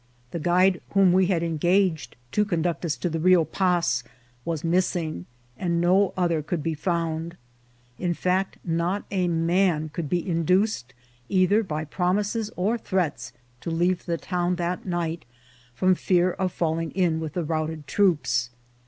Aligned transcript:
The 0.31 0.39
guide 0.39 0.81
whom 0.95 1.13
we 1.13 1.27
had 1.27 1.43
engaged 1.43 2.15
to 2.31 2.43
conduct 2.43 2.83
us 2.85 2.97
to 2.97 3.07
the 3.07 3.19
Rio 3.19 3.45
Paz 3.45 4.03
was 4.43 4.63
missing, 4.63 5.27
and 5.59 5.79
no 5.79 6.11
other 6.17 6.41
could 6.41 6.63
be 6.63 6.73
found; 6.73 7.37
in 7.99 8.15
fact, 8.15 8.57
not 8.65 9.05
a 9.11 9.27
man 9.27 9.89
could 9.89 10.09
be 10.09 10.27
induced, 10.27 10.95
either 11.29 11.61
by 11.61 11.85
promises 11.85 12.49
or 12.55 12.79
threats, 12.79 13.31
to 13.59 13.69
leave 13.69 14.05
the 14.07 14.17
town 14.17 14.55
that 14.55 14.87
night 14.87 15.23
from 15.75 15.93
fear 15.93 16.31
of 16.31 16.51
falling 16.51 16.89
in 16.93 17.19
with 17.19 17.33
the 17.33 17.43
routed 17.43 17.85
troops. 17.85 18.49